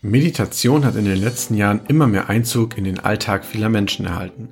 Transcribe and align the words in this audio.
Meditation 0.00 0.84
hat 0.84 0.94
in 0.94 1.06
den 1.06 1.18
letzten 1.18 1.54
Jahren 1.54 1.80
immer 1.88 2.06
mehr 2.06 2.28
Einzug 2.28 2.78
in 2.78 2.84
den 2.84 3.00
Alltag 3.00 3.44
vieler 3.44 3.68
Menschen 3.68 4.06
erhalten. 4.06 4.50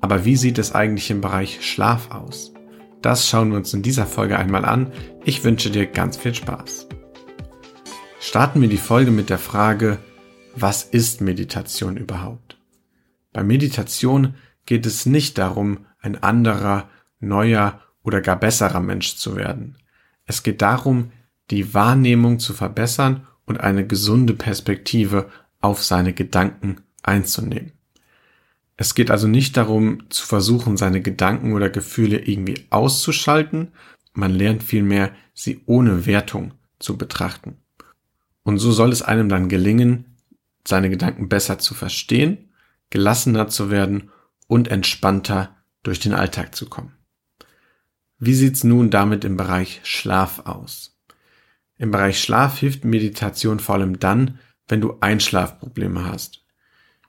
Aber 0.00 0.24
wie 0.24 0.36
sieht 0.36 0.58
es 0.58 0.76
eigentlich 0.76 1.10
im 1.10 1.20
Bereich 1.20 1.58
Schlaf 1.68 2.12
aus? 2.12 2.52
Das 3.02 3.28
schauen 3.28 3.50
wir 3.50 3.56
uns 3.56 3.74
in 3.74 3.82
dieser 3.82 4.06
Folge 4.06 4.38
einmal 4.38 4.64
an. 4.64 4.92
Ich 5.24 5.42
wünsche 5.42 5.70
dir 5.70 5.86
ganz 5.86 6.16
viel 6.16 6.36
Spaß. 6.36 6.86
Starten 8.20 8.60
wir 8.60 8.68
die 8.68 8.76
Folge 8.76 9.10
mit 9.10 9.28
der 9.28 9.38
Frage, 9.38 9.98
was 10.54 10.84
ist 10.84 11.20
Meditation 11.20 11.96
überhaupt? 11.96 12.56
Bei 13.32 13.42
Meditation 13.42 14.34
geht 14.66 14.86
es 14.86 15.04
nicht 15.04 15.36
darum, 15.36 15.86
ein 15.98 16.22
anderer, 16.22 16.88
neuer 17.18 17.80
oder 18.04 18.20
gar 18.20 18.38
besserer 18.38 18.80
Mensch 18.80 19.16
zu 19.16 19.34
werden. 19.34 19.78
Es 20.26 20.44
geht 20.44 20.62
darum, 20.62 21.10
die 21.50 21.74
Wahrnehmung 21.74 22.38
zu 22.38 22.54
verbessern 22.54 23.26
und 23.46 23.60
eine 23.60 23.86
gesunde 23.86 24.34
Perspektive 24.34 25.30
auf 25.60 25.82
seine 25.82 26.12
Gedanken 26.12 26.82
einzunehmen. 27.02 27.72
Es 28.76 28.94
geht 28.94 29.10
also 29.10 29.26
nicht 29.26 29.56
darum, 29.56 30.10
zu 30.10 30.26
versuchen, 30.26 30.76
seine 30.76 31.00
Gedanken 31.00 31.54
oder 31.54 31.70
Gefühle 31.70 32.18
irgendwie 32.18 32.66
auszuschalten, 32.70 33.72
man 34.12 34.32
lernt 34.32 34.62
vielmehr, 34.62 35.12
sie 35.34 35.62
ohne 35.66 36.06
Wertung 36.06 36.54
zu 36.78 36.96
betrachten. 36.96 37.58
Und 38.42 38.58
so 38.58 38.72
soll 38.72 38.92
es 38.92 39.02
einem 39.02 39.28
dann 39.28 39.48
gelingen, 39.48 40.16
seine 40.66 40.90
Gedanken 40.90 41.28
besser 41.28 41.58
zu 41.58 41.74
verstehen, 41.74 42.50
gelassener 42.90 43.48
zu 43.48 43.70
werden 43.70 44.10
und 44.46 44.68
entspannter 44.68 45.56
durch 45.82 46.00
den 46.00 46.14
Alltag 46.14 46.54
zu 46.54 46.68
kommen. 46.68 46.92
Wie 48.18 48.34
sieht's 48.34 48.64
nun 48.64 48.90
damit 48.90 49.24
im 49.24 49.36
Bereich 49.36 49.80
Schlaf 49.84 50.46
aus? 50.46 50.95
Im 51.78 51.90
Bereich 51.90 52.20
Schlaf 52.20 52.58
hilft 52.58 52.84
Meditation 52.84 53.60
vor 53.60 53.76
allem 53.76 53.98
dann, 53.98 54.38
wenn 54.68 54.80
du 54.80 54.96
Einschlafprobleme 55.00 56.04
hast. 56.04 56.44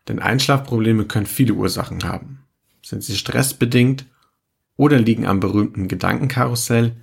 Denn 0.07 0.19
Einschlafprobleme 0.19 1.05
können 1.05 1.25
viele 1.25 1.53
Ursachen 1.53 2.03
haben. 2.03 2.43
Sind 2.83 3.03
sie 3.03 3.17
stressbedingt 3.17 4.05
oder 4.75 4.99
liegen 4.99 5.25
am 5.25 5.39
berühmten 5.39 5.87
Gedankenkarussell, 5.87 6.95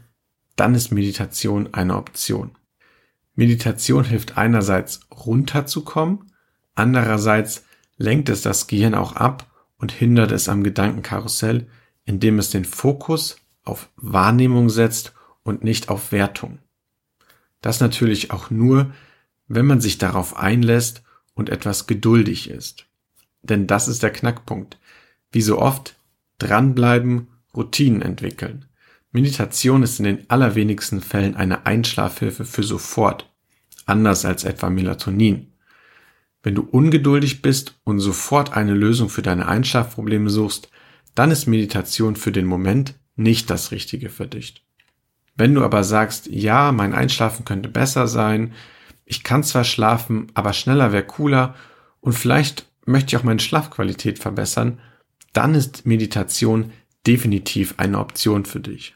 dann 0.56 0.74
ist 0.74 0.92
Meditation 0.92 1.74
eine 1.74 1.96
Option. 1.96 2.52
Meditation 3.34 4.04
hilft 4.04 4.38
einerseits 4.38 5.00
runterzukommen, 5.10 6.32
andererseits 6.74 7.64
lenkt 7.96 8.28
es 8.28 8.42
das 8.42 8.68
Gehirn 8.68 8.94
auch 8.94 9.16
ab 9.16 9.50
und 9.76 9.90
hindert 9.90 10.30
es 10.30 10.48
am 10.48 10.62
Gedankenkarussell, 10.62 11.66
indem 12.04 12.38
es 12.38 12.50
den 12.50 12.64
Fokus 12.64 13.36
auf 13.64 13.88
Wahrnehmung 13.96 14.70
setzt 14.70 15.12
und 15.42 15.64
nicht 15.64 15.88
auf 15.88 16.12
Wertung. 16.12 16.58
Das 17.64 17.80
natürlich 17.80 18.30
auch 18.30 18.50
nur, 18.50 18.92
wenn 19.48 19.64
man 19.64 19.80
sich 19.80 19.96
darauf 19.96 20.36
einlässt 20.36 21.02
und 21.32 21.48
etwas 21.48 21.86
geduldig 21.86 22.50
ist. 22.50 22.84
Denn 23.40 23.66
das 23.66 23.88
ist 23.88 24.02
der 24.02 24.10
Knackpunkt. 24.10 24.76
Wie 25.32 25.40
so 25.40 25.58
oft, 25.58 25.96
dranbleiben, 26.36 27.28
Routinen 27.56 28.02
entwickeln. 28.02 28.66
Meditation 29.12 29.82
ist 29.82 29.98
in 29.98 30.04
den 30.04 30.28
allerwenigsten 30.28 31.00
Fällen 31.00 31.36
eine 31.36 31.64
Einschlafhilfe 31.64 32.44
für 32.44 32.62
sofort, 32.62 33.32
anders 33.86 34.26
als 34.26 34.44
etwa 34.44 34.68
Melatonin. 34.68 35.50
Wenn 36.42 36.56
du 36.56 36.68
ungeduldig 36.70 37.40
bist 37.40 37.80
und 37.84 37.98
sofort 37.98 38.54
eine 38.54 38.74
Lösung 38.74 39.08
für 39.08 39.22
deine 39.22 39.48
Einschlafprobleme 39.48 40.28
suchst, 40.28 40.68
dann 41.14 41.30
ist 41.30 41.46
Meditation 41.46 42.14
für 42.14 42.30
den 42.30 42.44
Moment 42.44 42.92
nicht 43.16 43.48
das 43.48 43.70
Richtige 43.70 44.10
für 44.10 44.26
dich. 44.26 44.66
Wenn 45.36 45.54
du 45.54 45.64
aber 45.64 45.82
sagst, 45.84 46.26
ja, 46.26 46.72
mein 46.72 46.94
Einschlafen 46.94 47.44
könnte 47.44 47.68
besser 47.68 48.06
sein, 48.06 48.52
ich 49.04 49.24
kann 49.24 49.42
zwar 49.42 49.64
schlafen, 49.64 50.28
aber 50.34 50.52
schneller 50.52 50.92
wäre 50.92 51.04
cooler 51.04 51.54
und 52.00 52.12
vielleicht 52.12 52.66
möchte 52.86 53.14
ich 53.14 53.20
auch 53.20 53.24
meine 53.24 53.40
Schlafqualität 53.40 54.18
verbessern, 54.18 54.80
dann 55.32 55.54
ist 55.54 55.86
Meditation 55.86 56.72
definitiv 57.06 57.74
eine 57.76 57.98
Option 57.98 58.44
für 58.44 58.60
dich. 58.60 58.94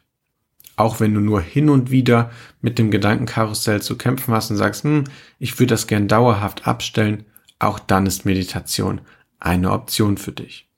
Auch 0.76 1.00
wenn 1.00 1.12
du 1.12 1.20
nur 1.20 1.40
hin 1.40 1.68
und 1.68 1.90
wieder 1.90 2.30
mit 2.60 2.78
dem 2.78 2.90
Gedankenkarussell 2.90 3.82
zu 3.82 3.98
kämpfen 3.98 4.32
hast 4.32 4.50
und 4.50 4.56
sagst, 4.56 4.84
hm, 4.84 5.04
ich 5.38 5.58
würde 5.58 5.74
das 5.74 5.88
gern 5.88 6.06
dauerhaft 6.06 6.68
abstellen, 6.68 7.24
auch 7.58 7.80
dann 7.80 8.06
ist 8.06 8.24
Meditation 8.24 9.00
eine 9.40 9.72
Option 9.72 10.16
für 10.16 10.32
dich. 10.32 10.68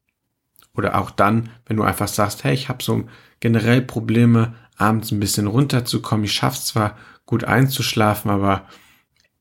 Oder 0.74 0.98
auch 0.98 1.10
dann, 1.10 1.50
wenn 1.66 1.76
du 1.76 1.82
einfach 1.82 2.08
sagst, 2.08 2.44
hey, 2.44 2.54
ich 2.54 2.68
habe 2.68 2.82
so 2.82 3.04
generell 3.40 3.82
Probleme, 3.82 4.54
abends 4.80 5.10
ein 5.10 5.20
bisschen 5.20 5.46
runterzukommen. 5.46 6.24
Ich 6.24 6.32
schaff's 6.32 6.66
zwar 6.66 6.96
gut 7.26 7.44
einzuschlafen, 7.44 8.30
aber 8.30 8.66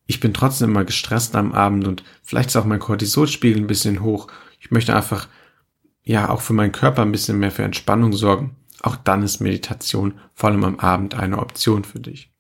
ich 0.06 0.20
bin 0.20 0.34
trotzdem 0.34 0.72
immer 0.72 0.86
gestresst 0.86 1.36
am 1.36 1.54
Abend 1.54 1.88
und 1.88 2.04
vielleicht 2.24 2.50
ist 2.50 2.56
auch 2.56 2.66
mein 2.66 2.80
Cortisolspiegel 2.80 3.62
ein 3.62 3.68
bisschen 3.68 4.02
hoch. 4.02 4.28
Ich 4.60 4.72
möchte 4.72 4.96
einfach, 4.96 5.28
ja, 6.04 6.30
auch 6.30 6.42
für 6.42 6.54
meinen 6.54 6.72
Körper 6.72 7.04
ein 7.04 7.12
bisschen 7.12 7.40
mehr 7.40 7.52
für 7.52 7.64
Entspannung 7.64 8.14
sorgen. 8.14 8.56
Auch 8.82 8.96
dann 8.96 9.24
ist 9.24 9.40
Meditation 9.40 10.20
vor 10.34 10.50
allem 10.50 10.64
am 10.64 10.80
Abend 10.80 11.16
eine 11.16 11.38
Option 11.38 11.84
für 11.84 12.00
dich. 12.00 12.32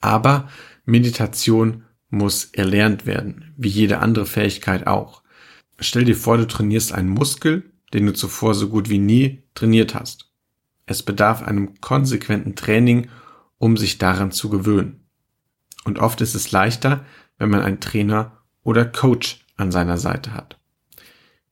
Aber 0.00 0.48
Meditation 0.84 1.84
muss 2.10 2.46
erlernt 2.52 3.06
werden, 3.06 3.52
wie 3.56 3.68
jede 3.68 3.98
andere 3.98 4.26
Fähigkeit 4.26 4.86
auch. 4.86 5.22
Stell 5.80 6.04
dir 6.04 6.16
vor, 6.16 6.36
du 6.36 6.46
trainierst 6.46 6.92
einen 6.92 7.08
Muskel, 7.08 7.72
den 7.92 8.06
du 8.06 8.12
zuvor 8.12 8.54
so 8.54 8.68
gut 8.68 8.88
wie 8.88 8.98
nie 8.98 9.42
trainiert 9.54 9.94
hast. 9.94 10.30
Es 10.86 11.02
bedarf 11.02 11.42
einem 11.42 11.80
konsequenten 11.80 12.56
Training, 12.56 13.08
um 13.58 13.76
sich 13.76 13.98
daran 13.98 14.32
zu 14.32 14.50
gewöhnen. 14.50 15.06
Und 15.84 15.98
oft 15.98 16.20
ist 16.20 16.34
es 16.34 16.52
leichter, 16.52 17.04
wenn 17.38 17.50
man 17.50 17.62
einen 17.62 17.80
Trainer 17.80 18.38
oder 18.62 18.84
Coach 18.84 19.44
an 19.56 19.72
seiner 19.72 19.98
Seite 19.98 20.34
hat. 20.34 20.58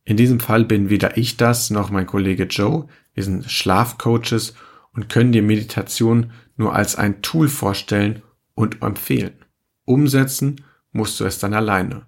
In 0.05 0.17
diesem 0.17 0.41
Fall 0.41 0.65
bin 0.65 0.91
weder 0.91 1.17
ich 1.17 1.37
das 1.37 1.71
noch 1.71 1.91
mein 1.91 2.07
Kollege 2.07 2.45
Joe. 2.45 2.89
Wir 3.15 3.23
sind 3.23 3.51
Schlafcoaches 3.51 4.55
und 4.93 5.09
können 5.09 5.33
dir 5.33 5.43
Meditation 5.43 6.33
nur 6.57 6.75
als 6.75 6.97
ein 6.97 7.23
Tool 7.23 7.49
vorstellen 7.49 8.23
und 8.55 8.83
empfehlen. 8.83 9.35
Umsetzen 9.85 10.65
musst 10.91 11.19
du 11.21 11.25
es 11.25 11.39
dann 11.39 11.55
alleine. 11.55 12.07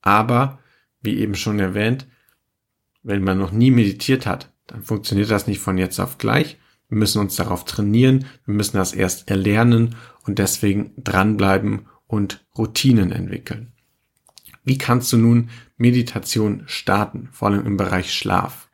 Aber, 0.00 0.58
wie 1.00 1.18
eben 1.18 1.34
schon 1.34 1.60
erwähnt, 1.60 2.06
wenn 3.02 3.22
man 3.22 3.38
noch 3.38 3.52
nie 3.52 3.70
meditiert 3.70 4.26
hat, 4.26 4.52
dann 4.66 4.82
funktioniert 4.82 5.30
das 5.30 5.46
nicht 5.46 5.60
von 5.60 5.78
jetzt 5.78 6.00
auf 6.00 6.18
gleich, 6.18 6.58
wir 6.88 6.98
müssen 6.98 7.20
uns 7.20 7.36
darauf 7.36 7.64
trainieren, 7.64 8.26
wir 8.44 8.54
müssen 8.54 8.76
das 8.76 8.92
erst 8.92 9.30
erlernen 9.30 9.96
und 10.26 10.38
deswegen 10.38 10.92
dranbleiben 10.96 11.86
und 12.06 12.46
Routinen 12.56 13.12
entwickeln. 13.12 13.72
Wie 14.64 14.78
kannst 14.78 15.12
du 15.12 15.18
nun 15.18 15.50
Meditation 15.76 16.62
starten, 16.66 17.28
vor 17.32 17.48
allem 17.48 17.66
im 17.66 17.76
Bereich 17.76 18.14
Schlaf? 18.14 18.68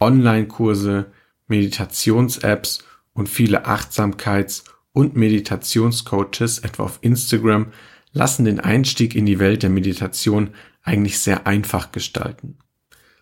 Online-Kurse, 0.00 1.12
Meditations-Apps 1.46 2.84
und 3.12 3.28
viele 3.28 3.66
Achtsamkeits- 3.66 4.64
und 4.92 5.16
Meditationscoaches, 5.16 6.60
etwa 6.60 6.84
auf 6.84 6.98
Instagram, 7.02 7.72
lassen 8.12 8.44
den 8.44 8.60
Einstieg 8.60 9.14
in 9.14 9.26
die 9.26 9.38
Welt 9.38 9.62
der 9.62 9.70
Meditation 9.70 10.50
eigentlich 10.82 11.18
sehr 11.18 11.46
einfach 11.46 11.92
gestalten. 11.92 12.58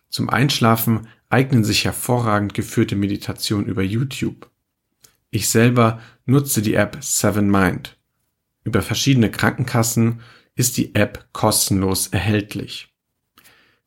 Zum 0.08 0.28
Einschlafen 0.28 1.08
eignen 1.32 1.64
sich 1.64 1.84
hervorragend 1.86 2.52
geführte 2.52 2.94
Meditationen 2.94 3.66
über 3.66 3.82
YouTube. 3.82 4.50
Ich 5.30 5.48
selber 5.48 6.00
nutze 6.26 6.60
die 6.60 6.74
App 6.74 6.98
Seven 7.00 7.50
Mind. 7.50 7.96
Über 8.64 8.82
verschiedene 8.82 9.30
Krankenkassen 9.30 10.20
ist 10.54 10.76
die 10.76 10.94
App 10.94 11.26
kostenlos 11.32 12.08
erhältlich. 12.08 12.88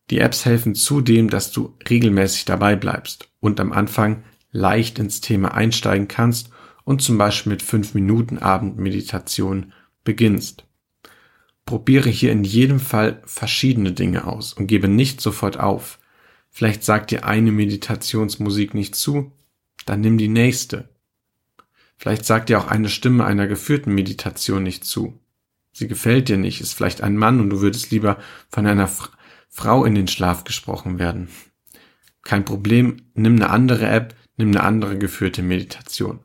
Die 0.09 0.19
Apps 0.19 0.45
helfen 0.45 0.73
zudem, 0.73 1.29
dass 1.29 1.51
du 1.51 1.77
regelmäßig 1.87 2.45
dabei 2.45 2.75
bleibst 2.75 3.29
und 3.39 3.59
am 3.59 3.71
Anfang 3.71 4.23
leicht 4.51 4.97
ins 4.97 5.21
Thema 5.21 5.53
einsteigen 5.53 6.07
kannst 6.07 6.49
und 6.83 7.03
zum 7.03 7.17
Beispiel 7.17 7.51
mit 7.51 7.61
5 7.61 7.93
Minuten 7.93 8.39
Abendmeditation 8.39 9.71
beginnst. 10.03 10.65
Probiere 11.65 12.09
hier 12.09 12.31
in 12.31 12.43
jedem 12.43 12.79
Fall 12.79 13.21
verschiedene 13.25 13.91
Dinge 13.91 14.25
aus 14.25 14.53
und 14.53 14.67
gebe 14.67 14.87
nicht 14.87 15.21
sofort 15.21 15.59
auf. 15.59 15.99
Vielleicht 16.55 16.85
sagt 16.85 17.11
dir 17.11 17.25
eine 17.25 17.51
Meditationsmusik 17.51 18.75
nicht 18.75 18.95
zu, 18.95 19.33
dann 19.85 19.99
nimm 19.99 20.17
die 20.17 20.29
nächste. 20.29 20.87
Vielleicht 21.97 22.23
sagt 22.23 22.47
dir 22.47 22.57
auch 22.57 22.67
eine 22.67 22.87
Stimme 22.87 23.25
einer 23.25 23.45
geführten 23.45 23.93
Meditation 23.93 24.63
nicht 24.63 24.85
zu. 24.85 25.19
Sie 25.73 25.89
gefällt 25.89 26.29
dir 26.29 26.37
nicht, 26.37 26.61
ist 26.61 26.71
vielleicht 26.71 27.01
ein 27.01 27.17
Mann 27.17 27.41
und 27.41 27.49
du 27.49 27.59
würdest 27.59 27.91
lieber 27.91 28.19
von 28.49 28.65
einer 28.65 28.85
F 28.85 29.11
Frau 29.49 29.83
in 29.83 29.95
den 29.95 30.07
Schlaf 30.07 30.45
gesprochen 30.45 30.97
werden. 30.97 31.27
Kein 32.21 32.45
Problem, 32.45 33.01
nimm 33.15 33.35
eine 33.35 33.49
andere 33.49 33.87
App, 33.87 34.15
nimm 34.37 34.51
eine 34.51 34.63
andere 34.63 34.97
geführte 34.97 35.43
Meditation. 35.43 36.21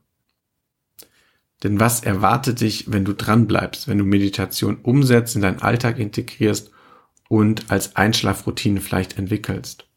Denn 1.65 1.81
was 1.81 2.05
erwartet 2.05 2.61
dich, 2.61 2.93
wenn 2.93 3.05
du 3.05 3.15
dran 3.15 3.49
bleibst, 3.49 3.89
wenn 3.89 3.99
du 3.99 4.05
Meditation 4.05 4.77
umsetzt, 4.77 5.35
in 5.35 5.43
deinen 5.43 5.61
Alltag 5.61 5.99
integrierst 5.99 6.71
und 7.29 7.73
als 7.73 7.97
Einschlafroutine 7.97 8.81
vielleicht 8.81 9.19
entwickelst? 9.19 9.90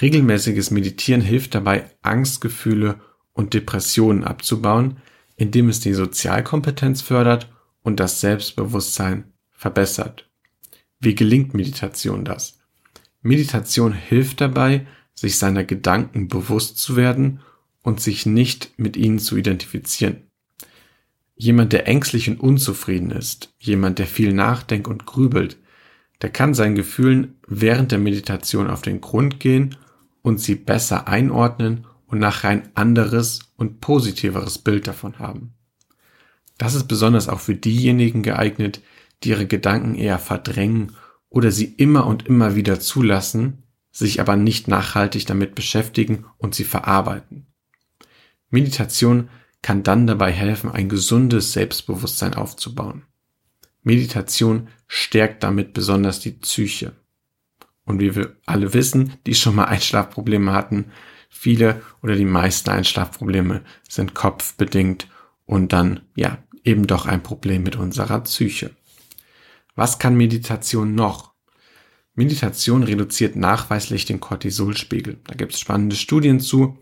Regelmäßiges 0.00 0.70
Meditieren 0.70 1.20
hilft 1.20 1.54
dabei, 1.54 1.90
Angstgefühle 2.02 3.00
und 3.32 3.54
Depressionen 3.54 4.24
abzubauen, 4.24 4.98
indem 5.36 5.68
es 5.68 5.80
die 5.80 5.94
Sozialkompetenz 5.94 7.02
fördert 7.02 7.52
und 7.82 8.00
das 8.00 8.20
Selbstbewusstsein 8.20 9.32
verbessert. 9.50 10.28
Wie 10.98 11.14
gelingt 11.14 11.54
Meditation 11.54 12.24
das? 12.24 12.58
Meditation 13.22 13.92
hilft 13.92 14.40
dabei, 14.40 14.86
sich 15.14 15.38
seiner 15.38 15.64
Gedanken 15.64 16.28
bewusst 16.28 16.78
zu 16.78 16.96
werden 16.96 17.40
und 17.82 18.00
sich 18.00 18.26
nicht 18.26 18.72
mit 18.76 18.96
ihnen 18.96 19.18
zu 19.18 19.36
identifizieren. 19.36 20.30
Jemand, 21.36 21.72
der 21.72 21.86
ängstlich 21.88 22.28
und 22.28 22.40
unzufrieden 22.40 23.10
ist, 23.10 23.54
jemand, 23.58 23.98
der 23.98 24.06
viel 24.06 24.32
nachdenkt 24.32 24.88
und 24.88 25.06
grübelt, 25.06 25.56
der 26.22 26.30
kann 26.30 26.54
seinen 26.54 26.74
Gefühlen 26.74 27.36
während 27.46 27.92
der 27.92 27.98
Meditation 27.98 28.68
auf 28.68 28.82
den 28.82 29.00
Grund 29.00 29.40
gehen 29.40 29.76
und 30.24 30.40
sie 30.40 30.54
besser 30.54 31.06
einordnen 31.06 31.86
und 32.06 32.18
nachher 32.18 32.48
ein 32.48 32.70
anderes 32.74 33.40
und 33.56 33.80
positiveres 33.80 34.58
Bild 34.58 34.86
davon 34.86 35.18
haben. 35.18 35.52
Das 36.56 36.74
ist 36.74 36.88
besonders 36.88 37.28
auch 37.28 37.40
für 37.40 37.54
diejenigen 37.54 38.22
geeignet, 38.22 38.80
die 39.22 39.28
ihre 39.28 39.46
Gedanken 39.46 39.94
eher 39.94 40.18
verdrängen 40.18 40.96
oder 41.28 41.50
sie 41.50 41.66
immer 41.66 42.06
und 42.06 42.26
immer 42.26 42.56
wieder 42.56 42.80
zulassen, 42.80 43.64
sich 43.92 44.18
aber 44.18 44.36
nicht 44.36 44.66
nachhaltig 44.66 45.26
damit 45.26 45.54
beschäftigen 45.54 46.24
und 46.38 46.54
sie 46.54 46.64
verarbeiten. 46.64 47.46
Meditation 48.48 49.28
kann 49.60 49.82
dann 49.82 50.06
dabei 50.06 50.32
helfen, 50.32 50.70
ein 50.70 50.88
gesundes 50.88 51.52
Selbstbewusstsein 51.52 52.32
aufzubauen. 52.32 53.02
Meditation 53.82 54.68
stärkt 54.86 55.42
damit 55.42 55.74
besonders 55.74 56.18
die 56.20 56.32
Psyche. 56.32 56.92
Und 57.84 58.00
wie 58.00 58.14
wir 58.14 58.36
alle 58.46 58.72
wissen, 58.74 59.14
die 59.26 59.34
schon 59.34 59.54
mal 59.54 59.64
Einschlafprobleme 59.64 60.52
hatten, 60.52 60.86
viele 61.28 61.82
oder 62.02 62.16
die 62.16 62.24
meisten 62.24 62.70
Einschlafprobleme 62.70 63.62
sind 63.88 64.14
kopfbedingt 64.14 65.08
und 65.44 65.72
dann, 65.72 66.00
ja, 66.14 66.38
eben 66.64 66.86
doch 66.86 67.06
ein 67.06 67.22
Problem 67.22 67.62
mit 67.62 67.76
unserer 67.76 68.20
Psyche. 68.20 68.70
Was 69.74 69.98
kann 69.98 70.16
Meditation 70.16 70.94
noch? 70.94 71.34
Meditation 72.14 72.84
reduziert 72.84 73.36
nachweislich 73.36 74.04
den 74.06 74.20
Cortisolspiegel. 74.20 75.18
Da 75.24 75.34
gibt 75.34 75.52
es 75.52 75.60
spannende 75.60 75.96
Studien 75.96 76.40
zu, 76.40 76.78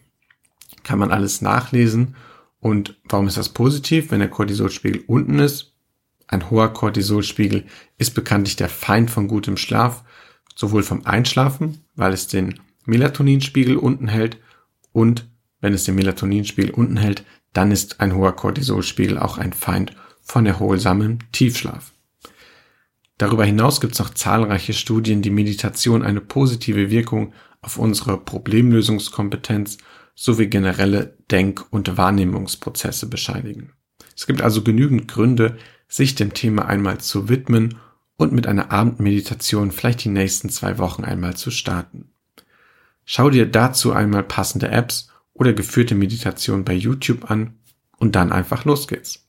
kann 0.83 0.99
man 0.99 1.11
alles 1.11 1.41
nachlesen. 1.41 2.17
Und 2.61 3.01
warum 3.05 3.27
ist 3.27 3.39
das 3.39 3.49
positiv, 3.49 4.11
wenn 4.11 4.21
der 4.21 4.29
Cortisolspiegel 4.29 5.03
unten 5.07 5.39
ist? 5.39 5.75
Ein 6.29 6.51
hoher 6.51 6.73
Cortisolspiegel 6.73 7.65
ist 7.99 8.15
bekanntlich 8.15 8.57
der 8.57 8.69
Feind 8.69 9.11
von 9.11 9.27
gutem 9.27 9.57
Schlaf, 9.57 10.05
sowohl 10.55 10.83
vom 10.83 11.05
Einschlafen, 11.07 11.85
weil 11.95 12.13
es 12.13 12.29
den 12.29 12.61
Melatoninspiegel 12.85 13.77
unten 13.77 14.09
hält 14.09 14.39
und 14.93 15.29
wenn 15.61 15.73
es 15.75 15.85
den 15.85 15.95
Melatoninspiegel 15.95 16.71
unten 16.73 16.97
hält, 16.97 17.25
dann 17.53 17.71
ist 17.71 18.01
ein 18.01 18.15
hoher 18.15 18.35
Cortisolspiegel 18.35 19.19
auch 19.19 19.39
ein 19.39 19.53
Feind 19.53 19.95
von 20.23 20.47
erholsamem 20.47 21.19
Tiefschlaf. 21.33 21.93
Darüber 23.19 23.45
hinaus 23.45 23.81
gibt 23.81 23.93
es 23.93 23.99
noch 24.01 24.11
zahlreiche 24.11 24.73
Studien, 24.73 25.23
die 25.23 25.31
Meditation 25.31 26.03
eine 26.03 26.21
positive 26.21 26.91
Wirkung 26.91 27.33
auf 27.61 27.79
unsere 27.79 28.19
Problemlösungskompetenz 28.19 29.79
sowie 30.15 30.49
generelle 30.49 31.17
Denk- 31.31 31.65
und 31.71 31.97
Wahrnehmungsprozesse 31.97 33.07
bescheinigen. 33.09 33.73
Es 34.17 34.27
gibt 34.27 34.43
also 34.43 34.63
genügend 34.63 35.09
Gründe, 35.09 35.57
sich 35.89 36.15
dem 36.15 36.35
Thema 36.35 36.67
einmal 36.67 36.99
zu 36.99 37.29
widmen 37.29 37.77
und 38.23 38.33
mit 38.33 38.47
einer 38.47 38.71
Abendmeditation 38.71 39.73
vielleicht 39.73 40.05
die 40.05 40.09
nächsten 40.09 40.49
zwei 40.49 40.79
Wochen 40.79 41.05
einmal 41.05 41.37
zu 41.37 41.51
starten. 41.51 42.11
Schau 43.05 43.31
dir 43.31 43.47
dazu 43.47 43.93
einmal 43.93 44.23
passende 44.23 44.69
Apps 44.69 45.09
oder 45.35 45.53
geführte 45.53 45.95
Meditation 45.95 46.65
bei 46.65 46.73
YouTube 46.73 47.31
an 47.31 47.59
und 47.99 48.15
dann 48.15 48.33
einfach 48.33 48.65
los 48.65 48.87
geht's. 48.87 49.27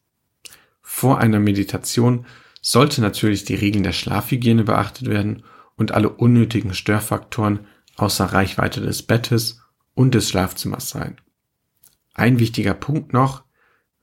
Vor 0.81 1.17
einer 1.17 1.39
Meditation 1.39 2.25
sollte 2.61 3.01
natürlich 3.01 3.45
die 3.45 3.55
Regeln 3.55 3.83
der 3.83 3.93
Schlafhygiene 3.93 4.63
beachtet 4.63 5.09
werden 5.09 5.43
und 5.75 5.91
alle 5.91 6.09
unnötigen 6.09 6.73
Störfaktoren 6.73 7.61
außer 7.95 8.25
Reichweite 8.25 8.79
des 8.79 9.03
Bettes 9.03 9.61
und 9.95 10.13
des 10.13 10.29
Schlafzimmers 10.29 10.89
sein. 10.89 11.17
Ein 12.13 12.39
wichtiger 12.39 12.75
Punkt 12.75 13.11
noch, 13.11 13.43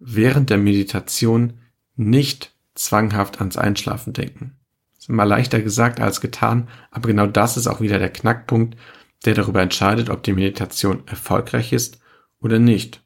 während 0.01 0.51
der 0.51 0.59
Meditation 0.59 1.61
nicht 1.95 2.55
zwanghaft 2.75 3.39
ans 3.39 3.57
Einschlafen 3.57 4.13
denken. 4.13 4.60
Das 5.01 5.07
ist 5.07 5.09
immer 5.09 5.25
leichter 5.25 5.63
gesagt 5.63 5.99
als 5.99 6.21
getan, 6.21 6.69
aber 6.91 7.09
genau 7.09 7.27
das 7.27 7.57
ist 7.57 7.67
auch 7.67 7.81
wieder 7.81 7.99
der 7.99 8.13
Knackpunkt, 8.13 8.77
der 9.25 9.33
darüber 9.33 9.63
entscheidet, 9.63 10.11
ob 10.11 10.23
die 10.23 10.35
Meditation 10.35 11.05
erfolgreich 11.07 11.73
ist 11.73 12.03
oder 12.39 12.59
nicht. 12.59 13.03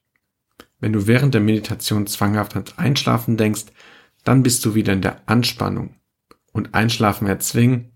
Wenn 0.81 0.93
du 0.93 1.07
während 1.07 1.35
der 1.35 1.41
Meditation 1.41 2.09
zwanghaft 2.09 2.57
ans 2.57 2.77
Einschlafen 2.79 3.37
denkst, 3.37 3.67
dann 4.25 4.43
bist 4.43 4.65
du 4.65 4.75
wieder 4.75 4.93
in 4.93 5.03
der 5.03 5.23
Anspannung. 5.27 5.95
Und 6.51 6.75
Einschlafen 6.75 7.29
erzwingen, 7.29 7.93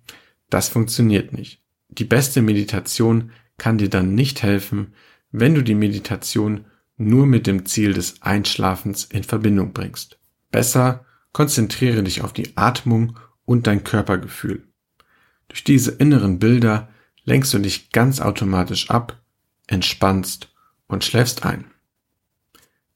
das 0.48 0.68
funktioniert 0.68 1.32
nicht. 1.32 1.60
Die 1.88 2.04
beste 2.04 2.40
Meditation 2.40 3.32
kann 3.56 3.78
dir 3.78 3.90
dann 3.90 4.14
nicht 4.14 4.44
helfen, 4.44 4.94
wenn 5.32 5.56
du 5.56 5.62
die 5.64 5.74
Meditation 5.74 6.66
nur 6.96 7.26
mit 7.26 7.48
dem 7.48 7.66
Ziel 7.66 7.94
des 7.94 8.22
Einschlafens 8.22 9.06
in 9.06 9.24
Verbindung 9.24 9.72
bringst. 9.72 10.20
Besser 10.52 11.04
konzentriere 11.32 12.04
dich 12.04 12.22
auf 12.22 12.32
die 12.32 12.56
Atmung 12.56 13.18
und 13.48 13.66
dein 13.66 13.82
Körpergefühl. 13.82 14.62
Durch 15.48 15.64
diese 15.64 15.92
inneren 15.92 16.38
Bilder 16.38 16.90
lenkst 17.24 17.54
du 17.54 17.58
dich 17.58 17.90
ganz 17.92 18.20
automatisch 18.20 18.90
ab, 18.90 19.22
entspannst 19.66 20.52
und 20.86 21.02
schläfst 21.02 21.46
ein. 21.46 21.64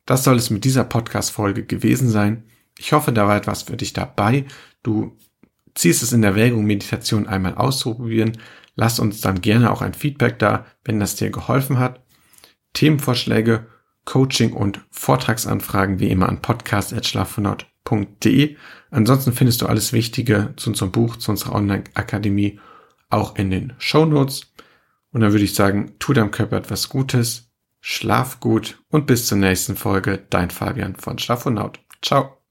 Das 0.04 0.24
soll 0.24 0.36
es 0.36 0.50
mit 0.50 0.64
dieser 0.64 0.84
Podcast-Folge 0.84 1.64
gewesen 1.64 2.10
sein. 2.10 2.44
Ich 2.76 2.92
hoffe, 2.92 3.12
da 3.12 3.26
war 3.26 3.36
etwas 3.36 3.62
für 3.62 3.78
dich 3.78 3.94
dabei. 3.94 4.44
Du 4.82 5.16
ziehst 5.74 6.02
es 6.02 6.12
in 6.12 6.22
Erwägung, 6.22 6.66
Meditation 6.66 7.26
einmal 7.26 7.54
auszuprobieren. 7.54 8.36
Lass 8.74 9.00
uns 9.00 9.22
dann 9.22 9.40
gerne 9.40 9.70
auch 9.70 9.80
ein 9.80 9.94
Feedback 9.94 10.38
da, 10.38 10.66
wenn 10.84 11.00
das 11.00 11.16
dir 11.16 11.30
geholfen 11.30 11.78
hat. 11.78 12.04
Themenvorschläge, 12.74 13.68
Coaching 14.04 14.52
und 14.52 14.82
Vortragsanfragen 14.90 15.98
wie 15.98 16.10
immer 16.10 16.28
an 16.28 16.42
podcast.schlafvonaut.de. 17.92 18.56
Ansonsten 18.90 19.32
findest 19.32 19.62
du 19.62 19.66
alles 19.66 19.92
Wichtige 19.92 20.54
zu 20.56 20.70
unserem 20.70 20.92
Buch, 20.92 21.16
zu 21.16 21.30
unserer 21.30 21.54
Online-Akademie 21.54 22.60
auch 23.10 23.36
in 23.36 23.50
den 23.50 23.72
Show 23.78 24.04
Notes. 24.04 24.52
Und 25.12 25.20
dann 25.20 25.32
würde 25.32 25.44
ich 25.44 25.54
sagen, 25.54 25.94
tu 25.98 26.12
deinem 26.12 26.30
Körper 26.30 26.56
etwas 26.56 26.88
Gutes, 26.88 27.50
schlaf 27.80 28.40
gut 28.40 28.82
und 28.88 29.06
bis 29.06 29.26
zur 29.26 29.38
nächsten 29.38 29.76
Folge. 29.76 30.24
Dein 30.30 30.50
Fabian 30.50 30.96
von 30.96 31.18
Schlafonaut. 31.18 31.80
Ciao. 32.02 32.41